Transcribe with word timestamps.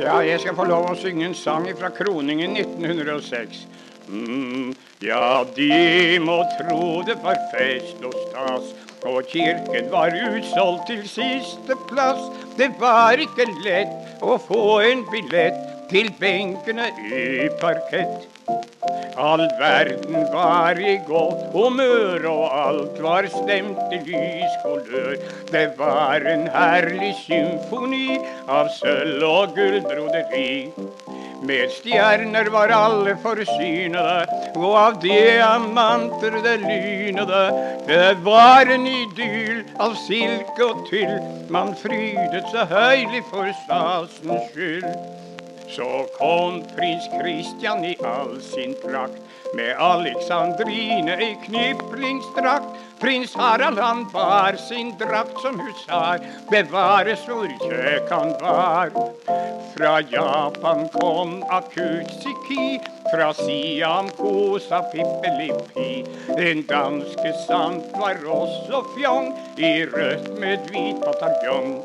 Ja, 0.00 0.18
jeg 0.18 0.40
skal 0.42 0.56
få 0.58 0.66
lov 0.68 0.90
å 0.90 0.96
synge 0.98 1.28
en 1.28 1.34
sang 1.34 1.66
fra 1.78 1.90
kroningen 1.94 2.56
1906. 2.58 3.62
Mm, 4.08 4.74
ja, 5.02 5.42
de 5.56 6.18
må 6.22 6.36
tro 6.58 7.02
det 7.06 7.16
var 7.24 7.38
fest 7.52 8.04
og 8.06 8.14
stas, 8.26 8.68
og 9.06 9.30
kirken 9.30 9.90
var 9.90 10.14
utsolgt 10.14 10.86
til 10.90 11.02
siste 11.10 11.78
plass. 11.90 12.22
Det 12.58 12.70
var 12.80 13.18
ikke 13.22 13.48
lett 13.64 14.22
å 14.22 14.38
få 14.42 14.80
en 14.86 15.06
billett 15.10 15.58
til 15.90 16.10
benkene 16.20 16.90
i 17.06 17.50
parkett. 17.60 18.26
All 19.16 19.40
verden 19.58 20.26
var 20.32 20.76
i 20.76 20.98
godt 21.06 21.52
humør, 21.52 22.26
og 22.28 22.68
alt 22.68 22.98
var 23.02 23.28
stemt 23.32 23.94
i 23.96 24.00
lys 24.04 24.56
kolør. 24.64 25.16
Det 25.52 25.70
var 25.78 26.26
en 26.32 26.44
herlig 26.52 27.14
symfoni 27.22 28.18
av 28.44 28.68
sølv 28.76 29.24
og 29.24 29.56
gullbroderi. 29.56 30.68
Med 31.48 31.72
stjerner 31.72 32.50
var 32.52 32.72
alle 32.76 33.16
forsynede, 33.24 34.26
og 34.56 34.76
av 34.82 35.00
diamanter 35.00 36.36
det 36.44 36.56
lynede. 36.66 37.44
Det 37.88 38.16
var 38.24 38.68
en 38.68 38.84
idyll 38.88 39.62
av 39.80 39.96
silke 40.04 40.64
og 40.64 40.84
tyll, 40.90 41.20
man 41.48 41.72
frydet 41.80 42.52
seg 42.52 42.72
høylig 42.72 43.24
for 43.32 43.48
stasens 43.64 44.52
skyld. 44.52 44.90
Så 45.68 46.06
kom 46.18 46.62
prins 46.76 47.08
Kristian 47.20 47.84
i 47.84 47.96
all 48.04 48.40
sin 48.42 48.74
prakt, 48.82 49.18
med 49.54 49.76
Alexandrine 49.78 51.16
i 51.22 51.36
kniplingsdrakt. 51.46 52.66
Prins 53.00 53.34
Harald 53.34 53.78
han 53.78 54.06
bar 54.12 54.56
sin 54.56 54.94
drakt 54.98 55.40
som 55.40 55.60
husar, 55.60 56.22
bevares 56.50 57.26
hvor 57.28 57.50
kjøk 57.66 58.10
han 58.10 58.32
var. 58.40 58.94
Fra 59.76 60.00
Japan 60.00 60.88
kom 60.88 61.44
akutsiki, 61.50 62.80
fra 63.12 63.34
Siam 63.34 64.08
kosa 64.08 64.82
Pippelippi. 64.82 66.04
Den 66.36 66.62
danske 66.62 67.32
sant 67.46 67.84
var 67.92 68.16
også 68.24 68.80
fjong, 68.94 69.34
i 69.58 69.84
rødt 69.84 70.40
med 70.40 70.64
hvit 70.70 71.02
bataljong. 71.04 71.82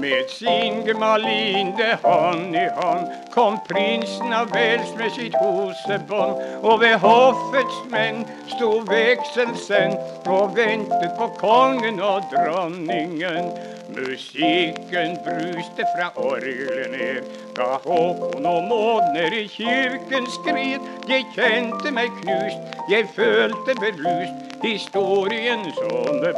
Med 0.00 0.24
sin 0.28 0.80
gemalinde 0.86 1.98
hånd 2.04 2.56
i 2.56 2.64
hånd 2.80 3.04
kom 3.34 3.58
prinsen 3.68 4.32
av 4.32 4.48
Wales 4.56 4.94
med 4.96 5.12
sitt 5.12 5.36
hosebånd. 5.36 6.40
Og 6.64 6.80
ved 6.80 6.96
hoffets 7.04 7.82
menn 7.92 8.24
sto 8.54 8.70
vekselsen 8.88 9.98
og 10.32 10.56
ventet 10.56 11.12
på 11.20 11.28
kongen 11.44 12.00
og 12.00 12.24
dronningen. 12.32 13.52
Musikken 13.88 15.18
bruste 15.24 15.84
fra 15.96 16.12
orgelet 16.16 16.90
ned 16.90 17.22
da 17.56 17.66
Håkon 17.84 18.46
og 18.46 18.62
mådner 18.70 19.34
i 19.34 19.46
kirken 19.46 20.26
skred. 20.36 20.80
Jeg 21.08 21.26
kjente 21.34 21.90
meg 21.90 22.14
knust, 22.22 22.80
jeg 22.90 23.10
følte 23.16 23.76
berust, 23.82 24.56
historien 24.62 25.66
som 25.80 26.22
med 26.22 26.34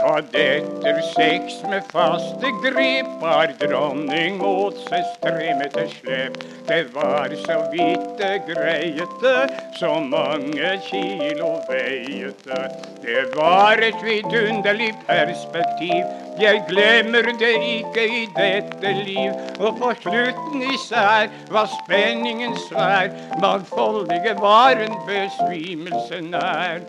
pust. 0.00 0.34
etter 0.34 1.00
seks 1.14 1.62
med 1.68 1.82
faste 1.92 2.50
grep 2.62 3.08
var 3.22 3.52
dronning 3.60 4.38
mot 4.38 4.76
seg 4.88 5.04
stremmet 5.16 5.74
til 5.74 5.88
slep. 5.92 6.38
Det 6.68 6.80
var 6.94 7.34
så 7.44 7.58
vidt 7.72 8.06
det 8.20 8.42
greiete, 8.48 9.34
så 9.78 9.92
mange 10.00 10.70
kilo 10.86 11.52
veiete. 11.68 12.60
Det 13.02 13.24
var 13.36 13.82
et 13.82 14.00
vidunderlig 14.04 14.92
perspektiv, 15.08 16.04
jeg 16.40 16.62
glemmer 16.68 17.32
det 17.40 17.54
ikke 17.60 18.06
i 18.20 18.22
dette 18.36 18.92
liv. 19.04 19.34
Og 19.58 19.76
på 19.80 19.92
slutten 20.02 20.62
især 20.74 21.28
var 21.50 21.68
spenningen 21.74 22.56
svær, 22.68 23.10
mangfoldige 23.42 24.36
var 24.40 24.80
en 24.86 24.96
besvimelse 25.08 26.22
nær. 26.30 26.80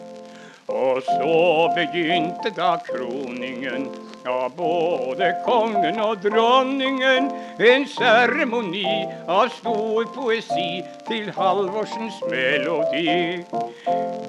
Og 0.67 1.01
så 1.03 1.69
begynte 1.75 2.51
da 2.55 2.75
kroningen 2.85 3.87
av 4.27 4.51
både 4.55 5.31
kongen 5.45 5.99
og 6.01 6.21
dronningen. 6.23 7.31
En 7.59 7.87
seremoni 7.89 9.07
av 9.27 9.49
stor 9.57 10.05
poesi 10.15 10.83
til 11.07 11.31
Halvorsens 11.35 12.19
melodi. 12.29 13.41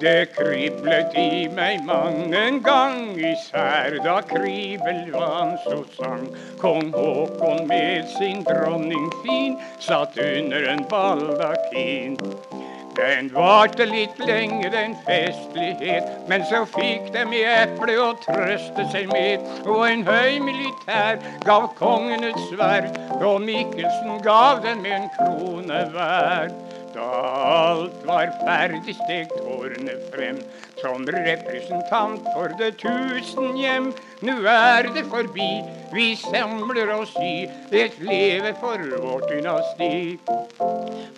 Det 0.03 0.32
kriblet 0.34 1.15
i 1.19 1.47
meg 1.53 1.84
mang 1.87 2.34
en 2.34 2.59
gang, 2.64 3.12
især 3.19 3.99
da 4.04 4.19
Kribelvan 4.26 5.54
og 5.75 5.84
sang. 5.99 6.26
Kong 6.62 6.91
Haakon 6.97 7.69
med 7.69 8.09
sin 8.16 8.43
dronning 8.49 9.12
fin 9.22 9.60
satt 9.78 10.19
under 10.19 10.69
en 10.72 10.84
baldakin. 10.91 12.19
Den 12.97 13.31
varte 13.33 13.87
litt 13.89 14.19
lenger 14.21 14.75
enn 14.77 14.95
festlighet, 15.07 16.11
men 16.29 16.45
så 16.51 16.63
fikk 16.75 17.09
dem 17.15 17.33
i 17.33 17.41
eple 17.49 17.95
å 18.03 18.11
trøste 18.25 18.85
seg 18.93 19.09
med. 19.13 19.47
Og 19.65 19.87
en 19.89 20.05
høy 20.05 20.37
militær 20.45 21.23
gav 21.47 21.71
kongen 21.79 22.27
et 22.29 22.43
sverd, 22.51 22.93
og 23.23 23.41
Mikkelsen 23.47 24.21
gav 24.27 24.61
den 24.67 24.85
med 24.85 24.99
en 24.99 25.09
krone 25.17 25.81
hver. 25.95 26.53
Da 26.93 27.09
alt 27.49 28.03
var 28.05 28.29
ferdig, 28.43 28.93
steg 28.99 29.33
tårnet 29.39 30.03
frem 30.13 30.43
som 30.83 31.07
representant 31.09 32.29
for 32.35 32.53
det 32.61 32.75
tusen 32.83 33.57
hjem. 33.57 33.89
Nu 34.21 34.35
er 34.45 34.93
det 34.93 35.07
forbi, 35.09 35.51
vi 35.97 36.13
samler 36.27 36.93
oss 36.99 37.17
i 37.25 37.49
et 37.73 37.97
leve 38.05 38.53
for 38.61 38.85
vårt 39.01 39.31
dynasti. 39.33 40.21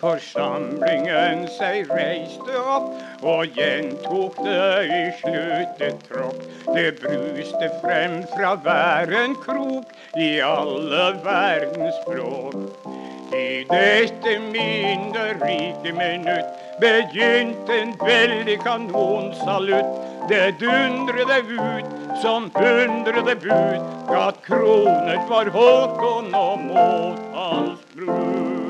Forsamlingen 0.05 1.47
seg 1.49 1.87
reiste 1.89 2.59
opp 2.61 3.23
og 3.25 3.55
gjentok 3.57 4.35
det 4.45 4.67
i 4.85 4.99
slutetråkk. 5.17 6.43
Det 6.75 6.91
bruste 6.99 7.69
frem 7.79 8.19
fra 8.35 8.51
hver 8.61 9.13
en 9.23 9.33
krok 9.41 9.95
i 10.21 10.27
alle 10.45 11.07
verdens 11.25 11.97
språk. 12.03 12.85
I 13.33 13.63
dette 13.71 14.35
minnerike 14.43 15.95
minutt 15.97 16.53
begynte 16.83 17.79
en 17.79 17.95
veldig 18.03 18.59
kanonsalutt. 18.61 19.89
Det 20.29 20.43
dundrede 20.61 21.39
ut 21.49 22.21
som 22.21 22.51
hundrede 22.53 23.35
bud, 23.41 23.89
at 24.13 24.37
kronet 24.45 25.25
var 25.33 25.49
Håkon 25.57 26.29
og 26.43 26.69
mot 26.69 27.25
hans 27.33 27.89
brud. 27.97 28.64